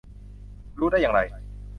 [0.77, 1.19] คุณรู้ได้อย่างไร?